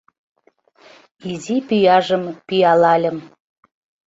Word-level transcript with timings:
Изи 1.31 1.57
пӱяжым 1.67 2.23
пӱялальым 2.47 3.17